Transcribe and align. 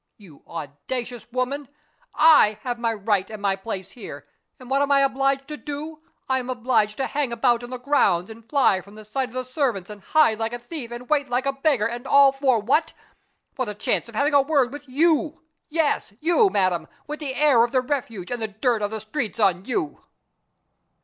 You 0.17 0.41
audacious 0.47 1.31
woman! 1.31 1.69
I 2.15 2.57
have 2.63 2.79
my 2.79 2.91
right 2.91 3.29
and 3.29 3.39
my 3.39 3.55
place 3.55 3.91
here 3.91 4.25
and 4.59 4.67
what 4.67 4.81
am 4.81 4.91
I 4.91 5.01
obliged 5.01 5.47
to 5.49 5.57
do? 5.57 6.01
I 6.27 6.39
am 6.39 6.49
obliged 6.49 6.97
to 6.97 7.05
hang 7.05 7.31
about 7.31 7.61
in 7.61 7.69
the 7.69 7.77
grounds, 7.77 8.31
and 8.31 8.49
fly 8.49 8.81
from 8.81 8.95
the 8.95 9.05
sight 9.05 9.29
of 9.29 9.35
the 9.35 9.43
servants, 9.43 9.91
and 9.91 10.01
hide 10.01 10.39
like 10.39 10.53
a 10.53 10.57
thief, 10.57 10.89
and 10.89 11.07
wait 11.07 11.29
like 11.29 11.45
a 11.45 11.53
beggar, 11.53 11.85
and 11.85 12.07
all 12.07 12.31
for 12.31 12.59
what? 12.59 12.93
For 13.53 13.63
the 13.67 13.75
chance 13.75 14.09
of 14.09 14.15
having 14.15 14.33
a 14.33 14.41
word 14.41 14.73
with 14.73 14.89
you. 14.89 15.43
Yes! 15.69 16.13
you, 16.19 16.49
madam! 16.49 16.87
with 17.05 17.19
the 17.19 17.35
air 17.35 17.63
of 17.63 17.71
the 17.71 17.81
Refuge 17.81 18.31
and 18.31 18.41
the 18.41 18.47
dirt 18.47 18.81
of 18.81 18.89
the 18.89 19.01
streets 19.01 19.39
on 19.39 19.65
you!" 19.65 19.99